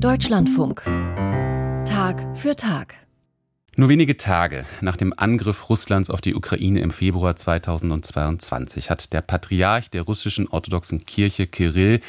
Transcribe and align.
Deutschlandfunk. 0.00 0.82
Tag 1.84 2.24
für 2.36 2.54
Tag. 2.54 2.94
Nur 3.76 3.88
wenige 3.88 4.16
Tage 4.16 4.64
nach 4.80 4.96
dem 4.96 5.12
Angriff 5.16 5.68
Russlands 5.68 6.08
auf 6.08 6.20
die 6.20 6.36
Ukraine 6.36 6.78
im 6.80 6.92
Februar 6.92 7.34
2022 7.34 8.90
hat 8.90 9.12
der 9.12 9.22
Patriarch 9.22 9.90
der 9.90 10.02
russischen 10.02 10.46
orthodoxen 10.46 11.04
Kirche 11.04 11.48
Kirill 11.48 12.00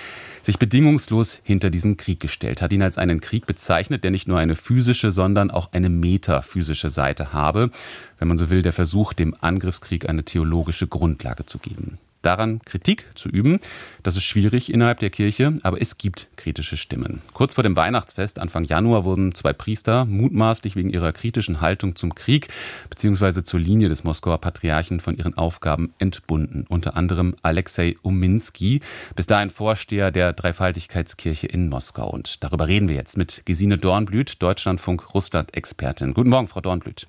sich 0.43 0.59
bedingungslos 0.59 1.41
hinter 1.43 1.71
diesen 1.71 1.97
Krieg 1.97 2.19
gestellt, 2.19 2.61
hat 2.61 2.73
ihn 2.73 2.83
als 2.83 2.99
einen 2.99 3.21
Krieg 3.21 3.47
bezeichnet, 3.47 4.03
der 4.03 4.11
nicht 4.11 4.27
nur 4.27 4.37
eine 4.37 4.55
physische, 4.55 5.11
sondern 5.11 5.49
auch 5.49 5.71
eine 5.71 5.89
metaphysische 5.89 6.91
Seite 6.91 7.33
habe, 7.33 7.71
wenn 8.19 8.27
man 8.27 8.37
so 8.37 8.51
will, 8.51 8.61
der 8.61 8.73
Versuch, 8.73 9.13
dem 9.13 9.35
Angriffskrieg 9.39 10.07
eine 10.07 10.23
theologische 10.23 10.85
Grundlage 10.85 11.47
zu 11.47 11.57
geben 11.57 11.97
daran 12.21 12.59
Kritik 12.63 13.05
zu 13.15 13.29
üben. 13.29 13.59
Das 14.03 14.15
ist 14.15 14.23
schwierig 14.23 14.73
innerhalb 14.73 14.99
der 14.99 15.09
Kirche, 15.09 15.57
aber 15.63 15.81
es 15.81 15.97
gibt 15.97 16.29
kritische 16.35 16.77
Stimmen. 16.77 17.21
Kurz 17.33 17.55
vor 17.55 17.63
dem 17.63 17.75
Weihnachtsfest 17.75 18.39
Anfang 18.39 18.63
Januar 18.63 19.03
wurden 19.03 19.33
zwei 19.33 19.53
Priester 19.53 20.05
mutmaßlich 20.05 20.75
wegen 20.75 20.89
ihrer 20.89 21.11
kritischen 21.11 21.61
Haltung 21.61 21.95
zum 21.95 22.15
Krieg 22.15 22.47
bzw. 22.89 23.43
zur 23.43 23.59
Linie 23.59 23.89
des 23.89 24.03
Moskauer 24.03 24.39
Patriarchen 24.39 24.99
von 24.99 25.15
ihren 25.15 25.37
Aufgaben 25.37 25.93
entbunden. 25.99 26.65
Unter 26.69 26.95
anderem 26.95 27.35
Alexei 27.41 27.95
Uminski, 28.01 28.81
bis 29.15 29.25
dahin 29.25 29.49
Vorsteher 29.49 30.11
der 30.11 30.33
Dreifaltigkeitskirche 30.33 31.47
in 31.47 31.69
Moskau. 31.69 32.09
Und 32.09 32.43
darüber 32.43 32.67
reden 32.67 32.87
wir 32.87 32.95
jetzt 32.95 33.17
mit 33.17 33.43
Gesine 33.45 33.77
Dornblüt, 33.77 34.41
Deutschlandfunk 34.41 35.13
Russland-Expertin. 35.13 36.13
Guten 36.13 36.29
Morgen, 36.29 36.47
Frau 36.47 36.61
Dornblüt. 36.61 37.07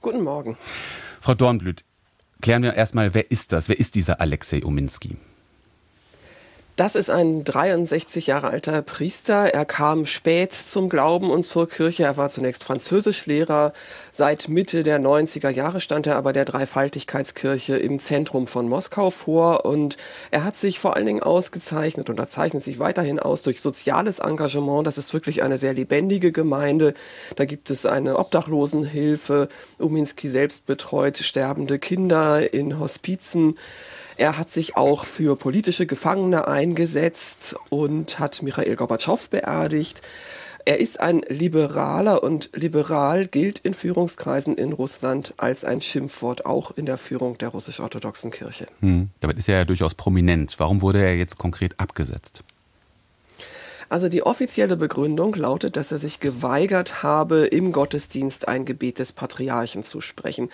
Guten 0.00 0.22
Morgen. 0.22 0.56
Frau 1.20 1.34
Dornblüt, 1.34 1.84
Klären 2.40 2.62
wir 2.62 2.74
erstmal, 2.74 3.14
wer 3.14 3.30
ist 3.30 3.52
das? 3.52 3.68
Wer 3.68 3.78
ist 3.78 3.94
dieser 3.94 4.20
Alexei 4.20 4.62
Uminski? 4.62 5.16
Das 6.76 6.94
ist 6.94 7.08
ein 7.08 7.42
63 7.42 8.26
Jahre 8.26 8.48
alter 8.48 8.82
Priester. 8.82 9.54
Er 9.54 9.64
kam 9.64 10.04
spät 10.04 10.52
zum 10.52 10.90
Glauben 10.90 11.30
und 11.30 11.46
zur 11.46 11.66
Kirche. 11.70 12.02
Er 12.02 12.18
war 12.18 12.28
zunächst 12.28 12.64
Französischlehrer. 12.64 13.72
Seit 14.12 14.50
Mitte 14.50 14.82
der 14.82 15.00
90er 15.00 15.48
Jahre 15.48 15.80
stand 15.80 16.06
er 16.06 16.16
aber 16.16 16.34
der 16.34 16.44
Dreifaltigkeitskirche 16.44 17.78
im 17.78 17.98
Zentrum 17.98 18.46
von 18.46 18.68
Moskau 18.68 19.08
vor. 19.08 19.64
Und 19.64 19.96
er 20.30 20.44
hat 20.44 20.58
sich 20.58 20.78
vor 20.78 20.96
allen 20.96 21.06
Dingen 21.06 21.22
ausgezeichnet 21.22 22.10
und 22.10 22.18
er 22.18 22.28
zeichnet 22.28 22.62
sich 22.62 22.78
weiterhin 22.78 23.20
aus 23.20 23.40
durch 23.40 23.62
soziales 23.62 24.18
Engagement. 24.18 24.86
Das 24.86 24.98
ist 24.98 25.14
wirklich 25.14 25.42
eine 25.42 25.56
sehr 25.56 25.72
lebendige 25.72 26.30
Gemeinde. 26.30 26.92
Da 27.36 27.46
gibt 27.46 27.70
es 27.70 27.86
eine 27.86 28.18
Obdachlosenhilfe. 28.18 29.48
Uminski 29.78 30.28
selbst 30.28 30.66
betreut 30.66 31.16
sterbende 31.16 31.78
Kinder 31.78 32.52
in 32.52 32.78
Hospizen. 32.78 33.56
Er 34.16 34.38
hat 34.38 34.50
sich 34.50 34.76
auch 34.76 35.04
für 35.04 35.36
politische 35.36 35.86
Gefangene 35.86 36.48
eingesetzt 36.48 37.56
und 37.68 38.18
hat 38.18 38.42
Michael 38.42 38.76
Gorbatschow 38.76 39.28
beerdigt. 39.28 40.00
Er 40.64 40.80
ist 40.80 40.98
ein 40.98 41.20
Liberaler 41.28 42.24
und 42.24 42.50
liberal 42.52 43.26
gilt 43.26 43.60
in 43.60 43.72
Führungskreisen 43.72 44.56
in 44.56 44.72
Russland 44.72 45.34
als 45.36 45.64
ein 45.64 45.80
Schimpfwort, 45.80 46.44
auch 46.44 46.72
in 46.72 46.86
der 46.86 46.96
Führung 46.96 47.38
der 47.38 47.50
russisch-orthodoxen 47.50 48.32
Kirche. 48.32 48.66
Hm, 48.80 49.10
damit 49.20 49.38
ist 49.38 49.48
er 49.48 49.58
ja 49.58 49.64
durchaus 49.64 49.94
prominent. 49.94 50.56
Warum 50.58 50.82
wurde 50.82 51.00
er 51.00 51.14
jetzt 51.14 51.38
konkret 51.38 51.78
abgesetzt? 51.78 52.42
Also 53.88 54.08
die 54.08 54.24
offizielle 54.24 54.76
Begründung 54.76 55.34
lautet, 55.34 55.76
dass 55.76 55.92
er 55.92 55.98
sich 55.98 56.18
geweigert 56.20 57.02
habe, 57.02 57.46
im 57.46 57.72
Gottesdienst 57.72 58.48
ein 58.48 58.64
Gebet 58.64 58.98
des 58.98 59.12
Patriarchen 59.12 59.84
zu 59.84 60.00
sprechen. 60.00 60.48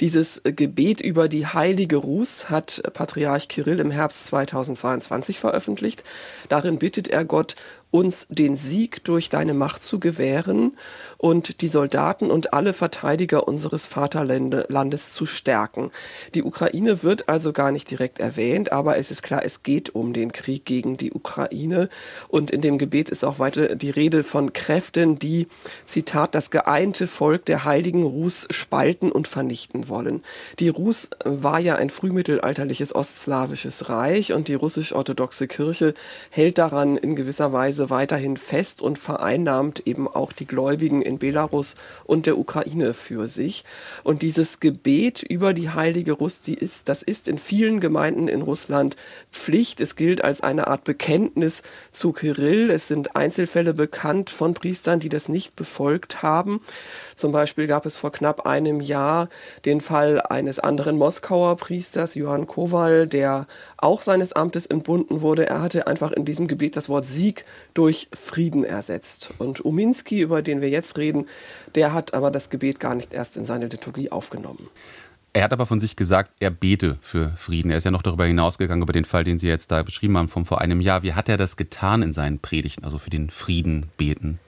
Dieses 0.00 0.40
Gebet 0.44 1.00
über 1.00 1.28
die 1.28 1.46
heilige 1.46 1.96
Ruß 1.96 2.48
hat 2.48 2.82
Patriarch 2.94 3.48
Kirill 3.48 3.80
im 3.80 3.90
Herbst 3.90 4.26
2022 4.26 5.38
veröffentlicht. 5.38 6.02
Darin 6.48 6.78
bittet 6.78 7.08
er 7.08 7.24
Gott 7.24 7.56
uns 7.90 8.26
den 8.28 8.56
Sieg 8.56 9.02
durch 9.04 9.30
deine 9.30 9.54
Macht 9.54 9.82
zu 9.82 9.98
gewähren 9.98 10.76
und 11.16 11.62
die 11.62 11.68
Soldaten 11.68 12.30
und 12.30 12.52
alle 12.52 12.74
Verteidiger 12.74 13.48
unseres 13.48 13.86
Vaterlandes 13.86 15.12
zu 15.12 15.24
stärken. 15.24 15.90
Die 16.34 16.42
Ukraine 16.42 17.02
wird 17.02 17.28
also 17.28 17.52
gar 17.52 17.72
nicht 17.72 17.90
direkt 17.90 18.18
erwähnt, 18.18 18.72
aber 18.72 18.98
es 18.98 19.10
ist 19.10 19.22
klar, 19.22 19.42
es 19.42 19.62
geht 19.62 19.94
um 19.94 20.12
den 20.12 20.32
Krieg 20.32 20.66
gegen 20.66 20.98
die 20.98 21.12
Ukraine 21.12 21.88
und 22.28 22.50
in 22.50 22.60
dem 22.60 22.76
Gebet 22.76 23.08
ist 23.08 23.24
auch 23.24 23.38
weiter 23.38 23.74
die 23.74 23.90
Rede 23.90 24.22
von 24.22 24.52
Kräften, 24.52 25.18
die, 25.18 25.46
Zitat, 25.86 26.34
das 26.34 26.50
geeinte 26.50 27.06
Volk 27.06 27.46
der 27.46 27.64
heiligen 27.64 28.02
Rus 28.02 28.46
spalten 28.50 29.10
und 29.10 29.28
vernichten 29.28 29.88
wollen. 29.88 30.22
Die 30.58 30.68
Rus 30.68 31.08
war 31.24 31.58
ja 31.58 31.76
ein 31.76 31.88
frühmittelalterliches 31.88 32.94
ostslawisches 32.94 33.88
Reich 33.88 34.34
und 34.34 34.48
die 34.48 34.54
russisch-orthodoxe 34.54 35.48
Kirche 35.48 35.94
hält 36.30 36.58
daran 36.58 36.98
in 36.98 37.16
gewisser 37.16 37.52
Weise 37.52 37.77
Weise 37.78 37.90
weiterhin 37.90 38.36
fest 38.36 38.82
und 38.82 38.98
vereinnahmt 38.98 39.86
eben 39.86 40.08
auch 40.08 40.32
die 40.32 40.46
Gläubigen 40.46 41.02
in 41.02 41.18
Belarus 41.18 41.76
und 42.04 42.26
der 42.26 42.38
Ukraine 42.38 42.92
für 42.92 43.28
sich. 43.28 43.64
Und 44.02 44.22
dieses 44.22 44.58
Gebet 44.60 45.22
über 45.22 45.54
die 45.54 45.70
heilige 45.70 46.12
Russ, 46.12 46.40
die 46.40 46.54
ist, 46.54 46.88
das 46.88 47.02
ist 47.02 47.28
in 47.28 47.38
vielen 47.38 47.80
Gemeinden 47.80 48.26
in 48.28 48.42
Russland 48.42 48.96
Pflicht. 49.30 49.80
Es 49.80 49.94
gilt 49.94 50.24
als 50.24 50.40
eine 50.40 50.66
Art 50.66 50.84
Bekenntnis 50.84 51.62
zu 51.92 52.12
Kirill. 52.12 52.70
Es 52.70 52.88
sind 52.88 53.14
Einzelfälle 53.14 53.74
bekannt 53.74 54.30
von 54.30 54.54
Priestern, 54.54 54.98
die 54.98 55.08
das 55.08 55.28
nicht 55.28 55.54
befolgt 55.54 56.22
haben. 56.22 56.60
Zum 57.14 57.32
Beispiel 57.32 57.66
gab 57.66 57.86
es 57.86 57.96
vor 57.96 58.10
knapp 58.10 58.46
einem 58.46 58.80
Jahr 58.80 59.28
den 59.64 59.80
Fall 59.80 60.20
eines 60.20 60.58
anderen 60.58 60.96
Moskauer 60.96 61.56
Priesters, 61.56 62.14
Johann 62.14 62.46
Kowal, 62.46 63.06
der 63.06 63.46
auch 63.76 64.02
seines 64.02 64.32
Amtes 64.32 64.66
entbunden 64.66 65.20
wurde. 65.20 65.46
Er 65.46 65.62
hatte 65.62 65.86
einfach 65.86 66.10
in 66.10 66.24
diesem 66.24 66.48
Gebet 66.48 66.76
das 66.76 66.88
Wort 66.88 67.06
Sieg 67.06 67.44
durch 67.74 68.08
Frieden 68.12 68.64
ersetzt. 68.64 69.30
Und 69.38 69.64
Uminski, 69.64 70.20
über 70.20 70.42
den 70.42 70.60
wir 70.60 70.68
jetzt 70.68 70.98
reden, 70.98 71.26
der 71.74 71.92
hat 71.92 72.14
aber 72.14 72.30
das 72.30 72.50
Gebet 72.50 72.80
gar 72.80 72.94
nicht 72.94 73.12
erst 73.12 73.36
in 73.36 73.44
seine 73.44 73.66
Liturgie 73.66 74.10
aufgenommen. 74.10 74.68
Er 75.34 75.44
hat 75.44 75.52
aber 75.52 75.66
von 75.66 75.78
sich 75.78 75.94
gesagt, 75.94 76.32
er 76.40 76.50
bete 76.50 76.98
für 77.00 77.30
Frieden. 77.36 77.70
Er 77.70 77.76
ist 77.76 77.84
ja 77.84 77.90
noch 77.90 78.02
darüber 78.02 78.24
hinausgegangen, 78.24 78.82
über 78.82 78.92
den 78.92 79.04
Fall, 79.04 79.24
den 79.24 79.38
Sie 79.38 79.46
jetzt 79.46 79.70
da 79.70 79.82
beschrieben 79.82 80.16
haben, 80.16 80.28
von 80.28 80.44
vor 80.44 80.60
einem 80.60 80.80
Jahr. 80.80 81.02
Wie 81.02 81.12
hat 81.12 81.28
er 81.28 81.36
das 81.36 81.56
getan 81.56 82.02
in 82.02 82.12
seinen 82.12 82.38
Predigten, 82.38 82.84
also 82.84 82.98
für 82.98 83.10
den 83.10 83.30
Frieden 83.30 83.86
beten? 83.96 84.40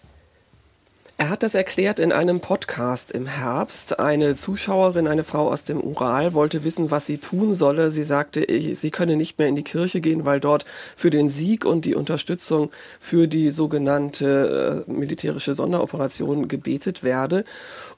Er 1.20 1.28
hat 1.28 1.42
das 1.42 1.54
erklärt 1.54 1.98
in 1.98 2.12
einem 2.12 2.40
Podcast 2.40 3.12
im 3.12 3.26
Herbst. 3.26 4.00
Eine 4.00 4.36
Zuschauerin, 4.36 5.06
eine 5.06 5.22
Frau 5.22 5.50
aus 5.52 5.64
dem 5.64 5.78
Ural, 5.78 6.32
wollte 6.32 6.64
wissen, 6.64 6.90
was 6.90 7.04
sie 7.04 7.18
tun 7.18 7.52
solle. 7.52 7.90
Sie 7.90 8.04
sagte, 8.04 8.46
sie 8.48 8.90
könne 8.90 9.16
nicht 9.16 9.38
mehr 9.38 9.46
in 9.46 9.54
die 9.54 9.62
Kirche 9.62 10.00
gehen, 10.00 10.24
weil 10.24 10.40
dort 10.40 10.64
für 10.96 11.10
den 11.10 11.28
Sieg 11.28 11.66
und 11.66 11.84
die 11.84 11.94
Unterstützung 11.94 12.70
für 12.98 13.28
die 13.28 13.50
sogenannte 13.50 14.86
äh, 14.88 14.90
militärische 14.90 15.52
Sonderoperation 15.52 16.48
gebetet 16.48 17.02
werde. 17.02 17.44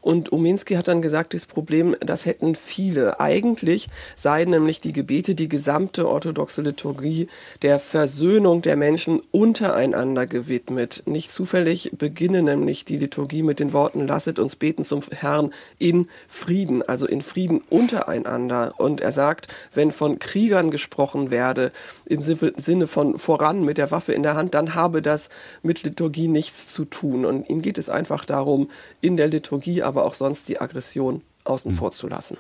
Und 0.01 0.33
Uminski 0.33 0.75
hat 0.75 0.89
dann 0.89 1.01
gesagt, 1.01 1.33
das 1.33 1.47
Problem, 1.47 1.95
das 2.01 2.27
hätten 2.27 2.57
viele. 2.57 3.21
Eigentlich 3.21 3.89
seien 4.17 4.51
nämlich 4.51 4.81
die 4.81 4.93
Gebete, 4.93 5.37
die 5.37 5.49
gesamte 5.49 6.09
orthodoxe 6.09 6.63
Liturgie 6.63 7.29
der 7.63 7.79
Versöhnung 7.79 8.63
der 8.63 8.75
Menschen 8.75 9.23
untereinander 9.31 10.27
gewidmet. 10.27 11.05
Nicht 11.07 11.31
zufällig 11.31 11.93
beginne 11.97 12.43
nämlich 12.43 12.85
die 12.85 12.99
Liturgie 13.13 13.43
mit 13.43 13.61
den 13.61 13.75
Worten, 13.75 14.07
lasset 14.07 14.39
uns 14.39 14.57
beten 14.57 14.87
zum 14.87 15.03
Herrn 15.11 15.53
in 15.79 16.09
Frieden, 16.29 16.83
also 16.83 17.07
in 17.07 17.21
Frieden 17.21 17.61
untereinander. 17.69 18.73
Und 18.79 19.03
er 19.03 19.13
sagt, 19.13 19.49
wenn 19.75 19.93
von 19.93 20.19
Kriegern 20.19 20.71
gesprochen 20.71 21.31
werde, 21.31 21.73
im 22.07 22.23
Sinne 22.23 22.87
von 22.87 23.19
voran 23.19 23.67
mit 23.67 23.77
der 23.77 23.91
Waffe 23.91 24.15
in 24.15 24.23
der 24.23 24.35
Hand, 24.35 24.55
dann 24.55 24.75
habe 24.75 25.03
das 25.03 25.29
mit 25.63 25.83
Liturgie 25.83 26.27
nichts 26.27 26.69
zu 26.69 26.87
tun. 26.87 27.27
Und 27.27 27.51
ihm 27.51 27.61
geht 27.61 27.77
es 27.77 27.91
einfach 27.91 28.25
darum, 28.25 28.71
in 29.03 29.19
der 29.19 29.29
Liturgie 29.29 29.83
aber 29.83 30.07
auch 30.07 30.15
sonst 30.15 30.49
die 30.49 30.59
Aggression 30.59 31.21
außen 31.45 31.73
mhm. 31.73 31.77
vor 31.77 31.93
zu 31.93 32.09
lassen. 32.09 32.39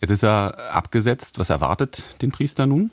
Jetzt 0.00 0.10
ist 0.10 0.24
er 0.24 0.74
abgesetzt. 0.74 1.38
Was 1.38 1.50
erwartet 1.50 2.20
den 2.20 2.32
Priester 2.32 2.66
nun? 2.66 2.90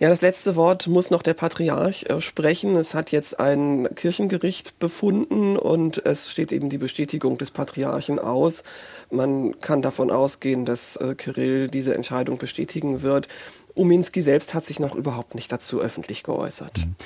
Ja, 0.00 0.08
das 0.08 0.22
letzte 0.22 0.56
Wort 0.56 0.86
muss 0.86 1.10
noch 1.10 1.22
der 1.22 1.34
Patriarch 1.34 2.06
äh, 2.08 2.22
sprechen. 2.22 2.74
Es 2.74 2.94
hat 2.94 3.12
jetzt 3.12 3.38
ein 3.38 3.86
Kirchengericht 3.94 4.78
befunden 4.78 5.58
und 5.58 6.04
es 6.06 6.30
steht 6.30 6.52
eben 6.52 6.70
die 6.70 6.78
Bestätigung 6.78 7.36
des 7.36 7.50
Patriarchen 7.50 8.18
aus. 8.18 8.64
Man 9.10 9.60
kann 9.60 9.82
davon 9.82 10.10
ausgehen, 10.10 10.64
dass 10.64 10.96
äh, 10.96 11.14
Kirill 11.14 11.68
diese 11.68 11.94
Entscheidung 11.94 12.38
bestätigen 12.38 13.02
wird. 13.02 13.28
Uminski 13.74 14.22
selbst 14.22 14.54
hat 14.54 14.64
sich 14.64 14.80
noch 14.80 14.94
überhaupt 14.94 15.34
nicht 15.34 15.52
dazu 15.52 15.82
öffentlich 15.82 16.22
geäußert. 16.22 16.78
Mhm. 16.78 16.96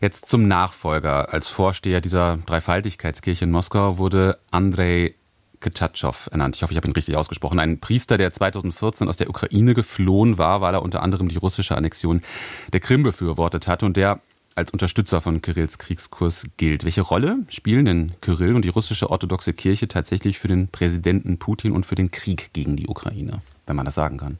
Jetzt 0.00 0.26
zum 0.26 0.48
Nachfolger. 0.48 1.32
Als 1.32 1.46
Vorsteher 1.46 2.00
dieser 2.00 2.38
Dreifaltigkeitskirche 2.46 3.44
in 3.44 3.52
Moskau 3.52 3.96
wurde 3.96 4.38
Andrei 4.50 5.14
Ketatschow 5.60 6.28
ernannt. 6.32 6.56
Ich 6.56 6.62
hoffe, 6.62 6.72
ich 6.72 6.76
habe 6.76 6.88
ihn 6.88 6.92
richtig 6.92 7.16
ausgesprochen. 7.16 7.58
Ein 7.58 7.80
Priester, 7.80 8.16
der 8.16 8.32
2014 8.32 9.08
aus 9.08 9.16
der 9.16 9.28
Ukraine 9.28 9.74
geflohen 9.74 10.38
war, 10.38 10.60
weil 10.60 10.74
er 10.74 10.82
unter 10.82 11.02
anderem 11.02 11.28
die 11.28 11.36
russische 11.36 11.76
Annexion 11.76 12.22
der 12.72 12.80
Krim 12.80 13.02
befürwortet 13.02 13.68
hat 13.68 13.82
und 13.82 13.96
der 13.96 14.20
als 14.54 14.70
Unterstützer 14.70 15.20
von 15.20 15.40
Kirills 15.40 15.78
Kriegskurs 15.78 16.46
gilt. 16.56 16.84
Welche 16.84 17.02
Rolle 17.02 17.38
spielen 17.48 17.84
denn 17.84 18.12
Kirill 18.20 18.54
und 18.54 18.64
die 18.64 18.68
russische 18.68 19.10
orthodoxe 19.10 19.52
Kirche 19.52 19.88
tatsächlich 19.88 20.38
für 20.38 20.48
den 20.48 20.68
Präsidenten 20.68 21.38
Putin 21.38 21.72
und 21.72 21.86
für 21.86 21.94
den 21.94 22.10
Krieg 22.10 22.50
gegen 22.52 22.76
die 22.76 22.88
Ukraine, 22.88 23.40
wenn 23.66 23.76
man 23.76 23.84
das 23.84 23.94
sagen 23.94 24.18
kann? 24.18 24.38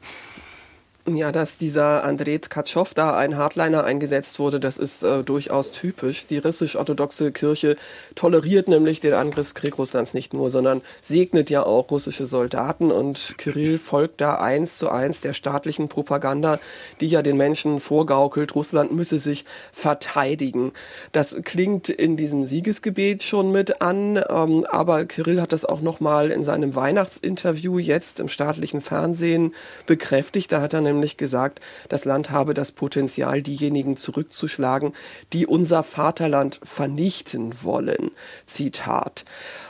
Ja, 1.07 1.31
dass 1.31 1.57
dieser 1.57 2.03
Andrei 2.03 2.37
Tkatschow 2.37 2.93
da 2.93 3.17
ein 3.17 3.35
Hardliner 3.35 3.83
eingesetzt 3.83 4.37
wurde, 4.37 4.59
das 4.59 4.77
ist 4.77 5.01
äh, 5.01 5.23
durchaus 5.23 5.71
typisch. 5.71 6.27
Die 6.27 6.37
russisch-orthodoxe 6.37 7.31
Kirche 7.31 7.75
toleriert 8.13 8.67
nämlich 8.67 8.99
den 8.99 9.13
Angriffskrieg 9.13 9.79
Russlands 9.79 10.13
nicht 10.13 10.31
nur, 10.35 10.51
sondern 10.51 10.83
segnet 11.01 11.49
ja 11.49 11.63
auch 11.63 11.89
russische 11.89 12.27
Soldaten 12.27 12.91
und 12.91 13.33
Kirill 13.39 13.79
folgt 13.79 14.21
da 14.21 14.35
eins 14.35 14.77
zu 14.77 14.89
eins 14.89 15.21
der 15.21 15.33
staatlichen 15.33 15.87
Propaganda, 15.87 16.59
die 16.99 17.07
ja 17.07 17.23
den 17.23 17.35
Menschen 17.35 17.79
vorgaukelt, 17.79 18.53
Russland 18.53 18.91
müsse 18.91 19.17
sich 19.17 19.45
verteidigen. 19.71 20.71
Das 21.13 21.35
klingt 21.43 21.89
in 21.89 22.15
diesem 22.15 22.45
Siegesgebet 22.45 23.23
schon 23.23 23.51
mit 23.51 23.81
an, 23.81 24.23
ähm, 24.29 24.67
aber 24.69 25.05
Kirill 25.05 25.41
hat 25.41 25.51
das 25.51 25.65
auch 25.65 25.81
nochmal 25.81 26.29
in 26.29 26.43
seinem 26.43 26.75
Weihnachtsinterview 26.75 27.79
jetzt 27.79 28.19
im 28.19 28.29
staatlichen 28.29 28.81
Fernsehen 28.81 29.55
bekräftigt. 29.87 30.51
Da 30.51 30.61
hat 30.61 30.73
er 30.73 30.90
nämlich 30.91 31.17
gesagt, 31.17 31.61
das 31.89 32.05
Land 32.05 32.29
habe 32.29 32.53
das 32.53 32.71
Potenzial, 32.71 33.41
diejenigen 33.41 33.97
zurückzuschlagen, 33.97 34.93
die 35.33 35.45
unser 35.45 35.83
Vaterland 35.83 36.59
vernichten 36.63 37.63
wollen. 37.63 38.11
Zitat. 38.45 39.25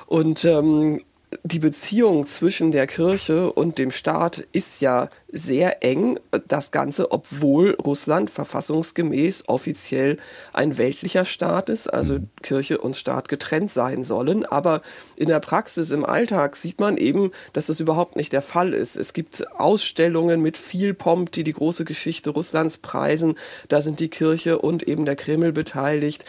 Und 0.07 0.45
ähm, 0.45 1.01
die 1.43 1.59
Beziehung 1.59 2.27
zwischen 2.27 2.71
der 2.71 2.87
Kirche 2.87 3.51
und 3.51 3.77
dem 3.77 3.91
Staat 3.91 4.45
ist 4.51 4.81
ja 4.81 5.09
sehr 5.31 5.83
eng. 5.83 6.19
Das 6.47 6.71
Ganze, 6.71 7.11
obwohl 7.11 7.75
Russland 7.75 8.29
verfassungsgemäß 8.29 9.45
offiziell 9.47 10.17
ein 10.53 10.77
weltlicher 10.77 11.25
Staat 11.25 11.69
ist, 11.69 11.87
also 11.87 12.15
mhm. 12.15 12.29
Kirche 12.41 12.77
und 12.77 12.95
Staat 12.95 13.29
getrennt 13.29 13.71
sein 13.71 14.03
sollen. 14.03 14.45
Aber 14.45 14.81
in 15.15 15.27
der 15.27 15.39
Praxis, 15.39 15.91
im 15.91 16.05
Alltag 16.05 16.55
sieht 16.55 16.79
man 16.79 16.97
eben, 16.97 17.31
dass 17.53 17.67
das 17.67 17.79
überhaupt 17.79 18.15
nicht 18.15 18.33
der 18.33 18.41
Fall 18.41 18.73
ist. 18.73 18.97
Es 18.97 19.13
gibt 19.13 19.45
Ausstellungen 19.57 20.41
mit 20.41 20.57
viel 20.57 20.93
Pomp, 20.93 21.31
die 21.31 21.43
die 21.43 21.53
große 21.53 21.85
Geschichte 21.85 22.31
Russlands 22.31 22.77
preisen. 22.77 23.35
Da 23.69 23.81
sind 23.81 23.99
die 23.99 24.09
Kirche 24.09 24.59
und 24.59 24.83
eben 24.83 25.05
der 25.05 25.15
Kreml 25.15 25.53
beteiligt. 25.53 26.25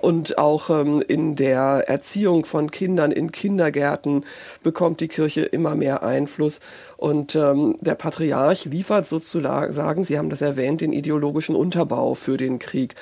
Und 0.00 0.38
auch 0.38 0.70
ähm, 0.70 1.02
in 1.06 1.36
der 1.36 1.84
Erziehung 1.88 2.44
von 2.44 2.70
Kindern 2.70 3.10
in 3.10 3.32
Kindergärten 3.32 4.24
bekommt 4.62 5.00
die 5.00 5.08
Kirche 5.08 5.42
immer 5.42 5.74
mehr 5.74 6.02
Einfluss. 6.02 6.60
Und 7.04 7.36
ähm, 7.36 7.76
der 7.82 7.96
Patriarch 7.96 8.64
liefert 8.64 9.06
sozusagen, 9.06 10.04
Sie 10.04 10.16
haben 10.16 10.30
das 10.30 10.40
erwähnt, 10.40 10.80
den 10.80 10.94
ideologischen 10.94 11.54
Unterbau 11.54 12.14
für 12.14 12.38
den 12.38 12.58
Krieg. 12.58 12.94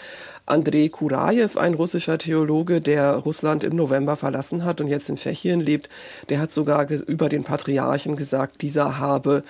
Andrei 0.45 0.89
Kurajew, 0.89 1.57
ein 1.57 1.75
russischer 1.75 2.19
Theologe, 2.19 2.81
der 2.81 3.13
Russland 3.15 3.63
im 3.63 3.77
November 3.77 4.17
verlassen 4.17 4.65
hat 4.65 4.81
und 4.81 4.89
jetzt 4.89 5.09
in 5.09 5.15
Tschechien 5.15 5.61
lebt, 5.61 5.89
der 6.31 6.41
hat 6.41 6.51
sogar 6.51 6.91
über 6.91 7.29
den 7.29 7.45
Patriarchen 7.45 8.17
gesagt, 8.17 8.63
dieser 8.63 8.99
habe 8.99 9.45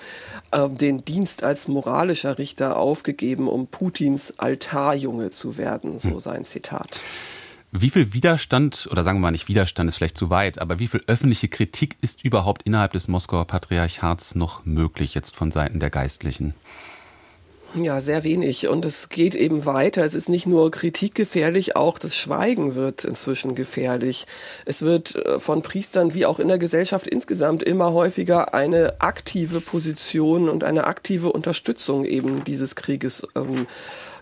äh, 0.51 0.69
den 0.69 1.03
Dienst 1.03 1.41
als 1.41 1.67
moralischer 1.67 2.37
Richter 2.37 2.77
aufgegeben, 2.77 3.47
um 3.47 3.65
Putins 3.65 4.35
Altarjunge 4.37 5.31
zu 5.31 5.57
werden, 5.57 5.97
so 5.97 6.11
hm. 6.11 6.19
sein 6.19 6.45
Zitat. 6.45 6.99
Wie 7.75 7.89
viel 7.89 8.13
Widerstand, 8.13 8.87
oder 8.91 9.03
sagen 9.03 9.17
wir 9.17 9.23
mal 9.23 9.31
nicht 9.31 9.47
Widerstand 9.47 9.89
ist 9.89 9.95
vielleicht 9.95 10.15
zu 10.15 10.29
weit, 10.29 10.59
aber 10.59 10.77
wie 10.77 10.87
viel 10.87 11.01
öffentliche 11.07 11.47
Kritik 11.47 11.97
ist 12.01 12.23
überhaupt 12.23 12.61
innerhalb 12.63 12.91
des 12.93 13.07
Moskauer 13.07 13.47
Patriarchats 13.47 14.35
noch 14.35 14.63
möglich 14.63 15.15
jetzt 15.15 15.35
von 15.35 15.51
Seiten 15.51 15.79
der 15.79 15.89
Geistlichen? 15.89 16.53
Ja, 17.75 17.99
sehr 18.01 18.23
wenig. 18.23 18.67
Und 18.67 18.85
es 18.85 19.09
geht 19.09 19.33
eben 19.33 19.65
weiter. 19.65 20.05
Es 20.05 20.13
ist 20.13 20.29
nicht 20.29 20.45
nur 20.45 20.69
Kritik 20.69 21.15
gefährlich, 21.15 21.75
auch 21.75 21.97
das 21.97 22.15
Schweigen 22.15 22.75
wird 22.75 23.03
inzwischen 23.03 23.55
gefährlich. 23.55 24.27
Es 24.65 24.83
wird 24.83 25.15
äh, 25.15 25.39
von 25.39 25.63
Priestern 25.63 26.13
wie 26.13 26.27
auch 26.27 26.37
in 26.37 26.49
der 26.49 26.59
Gesellschaft 26.59 27.07
insgesamt 27.07 27.63
immer 27.63 27.91
häufiger 27.91 28.53
eine 28.53 29.01
aktive 29.01 29.61
Position 29.61 30.47
und 30.47 30.63
eine 30.63 30.83
aktive 30.83 31.31
Unterstützung 31.31 32.05
eben 32.05 32.43
dieses 32.43 32.75
Krieges 32.75 33.27
ähm, 33.35 33.65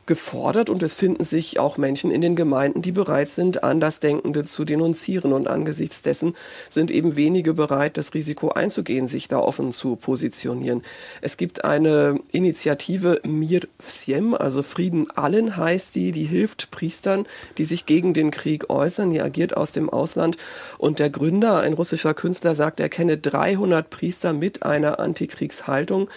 gefordert 0.06 0.70
und 0.70 0.84
es 0.84 0.94
finden 0.94 1.24
sich 1.24 1.60
auch 1.60 1.78
Menschen 1.78 2.12
in 2.12 2.22
den 2.22 2.36
Gemeinden, 2.36 2.82
die 2.82 2.92
bereit 2.92 3.30
sind, 3.30 3.64
Andersdenkende 3.64 4.44
zu 4.44 4.66
denunzieren. 4.66 5.32
Und 5.32 5.48
angesichts 5.48 6.02
dessen 6.02 6.36
sind 6.70 6.92
eben 6.92 7.16
wenige 7.16 7.54
bereit, 7.54 7.98
das 7.98 8.14
Risiko 8.14 8.50
einzugehen, 8.50 9.08
sich 9.08 9.28
da 9.28 9.40
offen 9.40 9.72
zu 9.72 9.96
positionieren. 9.96 10.82
Es 11.22 11.38
gibt 11.38 11.64
eine 11.64 12.20
Initiative 12.32 13.22
Mir 13.24 13.62
Vsiem, 13.80 14.34
also 14.34 14.64
Frieden 14.64 15.10
allen 15.12 15.56
heißt 15.56 15.96
die, 15.96 16.12
die 16.12 16.26
hilft 16.26 16.72
Priestern, 16.72 17.26
die 17.58 17.64
sich 17.64 17.86
gegen 17.86 18.14
den 18.14 18.32
Krieg 18.32 18.70
äußern, 18.70 19.12
die 19.12 19.22
agiert 19.22 19.56
aus 19.56 19.72
dem 19.72 19.90
Ausland. 19.90 20.38
Und 20.78 21.00
der 21.00 21.10
Gründer, 21.10 21.60
ein 21.60 21.74
russischer 21.74 22.14
Künstler, 22.14 22.56
sagt, 22.56 22.80
er 22.80 22.90
kenne 22.90 23.18
300 23.18 23.90
Priester 23.90 24.34
mit 24.34 24.64
einer 24.64 25.00
Antikriegshaltung. 25.00 26.10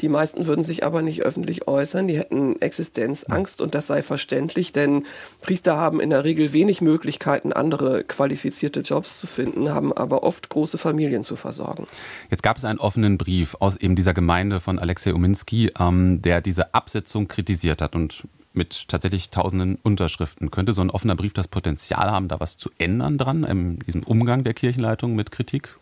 Die 0.00 0.08
meisten 0.08 0.46
würden 0.46 0.64
sich 0.64 0.84
aber 0.84 1.02
nicht 1.02 1.22
öffentlich 1.22 1.68
äußern, 1.68 2.08
die 2.08 2.18
hätten 2.18 2.60
Existenzangst. 2.62 3.41
Angst 3.42 3.60
und 3.60 3.74
das 3.74 3.88
sei 3.88 4.02
verständlich, 4.02 4.70
denn 4.72 5.04
Priester 5.40 5.76
haben 5.76 6.00
in 6.00 6.10
der 6.10 6.22
Regel 6.22 6.52
wenig 6.52 6.80
Möglichkeiten, 6.80 7.52
andere 7.52 8.04
qualifizierte 8.04 8.80
Jobs 8.80 9.18
zu 9.18 9.26
finden, 9.26 9.70
haben 9.70 9.92
aber 9.92 10.22
oft 10.22 10.48
große 10.48 10.78
Familien 10.78 11.24
zu 11.24 11.34
versorgen. 11.34 11.86
Jetzt 12.30 12.44
gab 12.44 12.56
es 12.56 12.64
einen 12.64 12.78
offenen 12.78 13.18
Brief 13.18 13.56
aus 13.58 13.74
eben 13.76 13.96
dieser 13.96 14.14
Gemeinde 14.14 14.60
von 14.60 14.78
Alexei 14.78 15.12
Uminski, 15.12 15.72
ähm, 15.76 16.22
der 16.22 16.40
diese 16.40 16.72
Absetzung 16.72 17.26
kritisiert 17.26 17.82
hat 17.82 17.96
und 17.96 18.22
mit 18.52 18.86
tatsächlich 18.88 19.30
tausenden 19.30 19.76
Unterschriften. 19.82 20.52
Könnte 20.52 20.72
so 20.72 20.82
ein 20.82 20.90
offener 20.90 21.16
Brief 21.16 21.32
das 21.32 21.48
Potenzial 21.48 22.12
haben, 22.12 22.28
da 22.28 22.38
was 22.38 22.58
zu 22.58 22.70
ändern 22.78 23.18
dran, 23.18 23.42
in 23.42 23.80
diesem 23.80 24.04
Umgang 24.04 24.44
der 24.44 24.54
Kirchenleitung 24.54 25.16
mit 25.16 25.32
Kritik? 25.32 25.76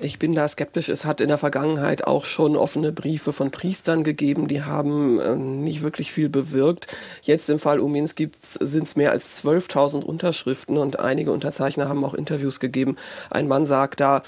Ich 0.00 0.18
bin 0.18 0.34
da 0.34 0.46
skeptisch. 0.46 0.88
Es 0.88 1.04
hat 1.04 1.20
in 1.20 1.28
der 1.28 1.38
Vergangenheit 1.38 2.06
auch 2.06 2.24
schon 2.24 2.56
offene 2.56 2.92
Briefe 2.92 3.32
von 3.32 3.50
Priestern 3.50 4.04
gegeben, 4.04 4.48
die 4.48 4.62
haben 4.62 5.18
äh, 5.18 5.34
nicht 5.34 5.82
wirklich 5.82 6.12
viel 6.12 6.28
bewirkt. 6.28 6.86
Jetzt 7.22 7.48
im 7.48 7.58
Fall 7.58 7.80
Uminski 7.80 8.30
sind 8.42 8.84
es 8.84 8.96
mehr 8.96 9.12
als 9.12 9.42
12.000 9.42 10.02
Unterschriften 10.02 10.76
und 10.76 10.98
einige 10.98 11.32
Unterzeichner 11.32 11.88
haben 11.88 12.04
auch 12.04 12.14
Interviews 12.14 12.60
gegeben. 12.60 12.96
Ein 13.30 13.48
Mann 13.48 13.64
sagt 13.64 14.00
da, 14.00 14.22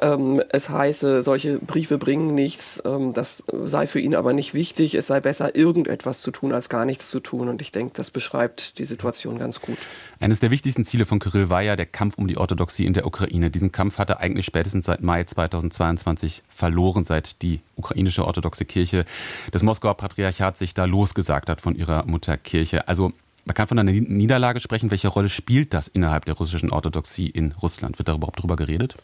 ähm, 0.00 0.42
es 0.50 0.68
heiße, 0.68 1.22
solche 1.22 1.58
Briefe 1.58 1.98
bringen 1.98 2.34
nichts, 2.34 2.82
ähm, 2.84 3.12
das 3.12 3.44
sei 3.52 3.86
für 3.86 4.00
ihn 4.00 4.14
aber 4.16 4.32
nicht 4.32 4.54
wichtig, 4.54 4.94
es 4.94 5.06
sei 5.06 5.20
besser, 5.20 5.54
irgendetwas 5.54 6.22
zu 6.22 6.32
tun, 6.32 6.52
als 6.52 6.68
gar 6.68 6.84
nichts 6.84 7.08
zu 7.10 7.20
tun. 7.20 7.48
Und 7.48 7.62
ich 7.62 7.70
denke, 7.70 7.92
das 7.94 8.10
beschreibt 8.10 8.78
die 8.78 8.84
Situation 8.84 9.38
ganz 9.38 9.60
gut. 9.60 9.78
Eines 10.18 10.40
der 10.40 10.50
wichtigsten 10.50 10.84
Ziele 10.84 11.06
von 11.06 11.20
Kirill 11.20 11.50
war 11.50 11.62
ja 11.62 11.76
der 11.76 11.86
Kampf 11.86 12.18
um 12.18 12.26
die 12.26 12.36
Orthodoxie 12.36 12.86
in 12.86 12.94
der 12.94 13.06
Ukraine. 13.06 13.50
Diesen 13.50 13.70
Kampf 13.70 13.98
hat 13.98 14.10
er 14.10 14.20
eigentlich 14.20 14.46
spätestens 14.46 14.86
seit 14.86 15.03
Mai 15.04 15.24
2022 15.24 16.42
verloren, 16.48 17.04
seit 17.04 17.42
die 17.42 17.60
ukrainische 17.76 18.24
orthodoxe 18.24 18.64
Kirche 18.64 19.04
des 19.52 19.62
Moskauer 19.62 19.96
Patriarchats 19.96 20.58
sich 20.58 20.74
da 20.74 20.84
losgesagt 20.84 21.48
hat 21.48 21.60
von 21.60 21.76
ihrer 21.76 22.04
Mutterkirche. 22.06 22.88
Also 22.88 23.12
man 23.44 23.54
kann 23.54 23.68
von 23.68 23.78
einer 23.78 23.92
Niederlage 23.92 24.60
sprechen. 24.60 24.90
Welche 24.90 25.08
Rolle 25.08 25.28
spielt 25.28 25.74
das 25.74 25.88
innerhalb 25.88 26.24
der 26.24 26.34
russischen 26.34 26.70
Orthodoxie 26.70 27.28
in 27.28 27.52
Russland? 27.52 27.98
Wird 27.98 28.08
da 28.08 28.14
überhaupt 28.14 28.42
drüber 28.42 28.56
geredet? 28.56 28.96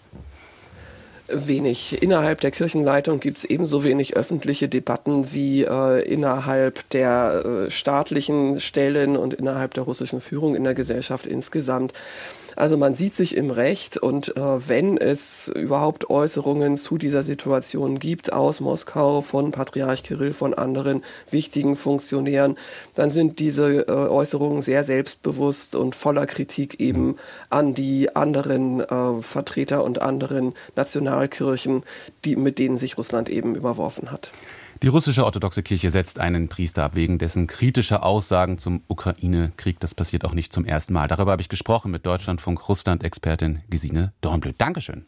Wenig. 1.33 2.03
Innerhalb 2.03 2.41
der 2.41 2.51
Kirchenleitung 2.51 3.21
gibt 3.21 3.39
es 3.39 3.45
ebenso 3.45 3.85
wenig 3.85 4.17
öffentliche 4.17 4.69
Debatten 4.69 5.33
wie 5.33 5.65
äh, 5.65 6.03
innerhalb 6.03 6.89
der 6.91 7.45
äh, 7.45 7.71
staatlichen 7.71 8.61
Stellen 8.61 9.17
und 9.17 9.35
innerhalb 9.35 9.75
der 9.75 9.85
russischen 9.85 10.21
Führung 10.21 10.55
in 10.55 10.65
der 10.65 10.75
Gesellschaft 10.75 11.27
insgesamt. 11.27 11.93
Also 12.57 12.77
man 12.77 12.95
sieht 12.95 13.15
sich 13.15 13.37
im 13.37 13.51
Recht 13.51 13.97
und 13.97 14.37
äh, 14.37 14.69
wenn 14.69 14.99
es 14.99 15.49
überhaupt 15.49 16.11
Äußerungen 16.11 16.77
zu 16.77 16.99
dieser 16.99 17.23
Situation 17.23 17.99
gibt 17.99 18.35
aus 18.35 18.61
Moskau 18.61 19.23
von 19.23 19.51
Patriarch 19.51 20.03
Kirill, 20.03 20.33
von 20.33 20.53
anderen 20.53 21.03
wichtigen 21.31 21.75
Funktionären, 21.75 22.59
dann 22.95 23.11
sind 23.11 23.39
diese 23.39 23.89
äh, 23.89 23.91
Äußerungen 23.91 24.63
sehr 24.63 24.85
selbstbewusst 24.85 25.75
und 25.75 25.95
voller 25.95 26.27
Kritik 26.27 26.81
eben 26.81 27.17
an 27.49 27.75
die 27.75 28.15
anderen 28.15 28.81
äh, 28.81 29.23
Vertreter 29.23 29.85
und 29.85 30.03
anderen 30.03 30.55
Nationalkirchen, 31.21 31.83
die, 32.25 32.37
mit 32.37 32.59
denen 32.59 32.79
sich 32.79 32.99
Russland 32.99 33.29
eben 33.29 33.55
überworfen 33.55 34.11
hat. 34.11 34.33
Die 34.83 34.89
russische 34.89 35.27
orthodoxe 35.27 35.62
Kirche 35.62 35.91
setzt 35.91 36.19
einen 36.19 36.49
Priester 36.49 36.85
ab 36.85 36.95
wegen 36.95 37.19
dessen 37.19 37.47
kritischer 37.47 38.03
Aussagen 38.03 38.57
zum 38.57 38.83
Ukraine-Krieg. 38.89 39.79
Das 39.79 39.95
passiert 39.95 40.25
auch 40.25 40.33
nicht 40.33 40.53
zum 40.55 40.65
ersten 40.65 40.95
Mal. 40.95 41.07
Darüber 41.07 41.33
habe 41.33 41.43
ich 41.43 41.50
gesprochen 41.50 41.91
mit 41.91 42.07
Deutschlandfunk 42.07 42.67
Russland-Expertin 42.67 43.61
Gesine 43.69 44.12
Dornblüt. 44.23 44.55
Dankeschön. 44.59 45.05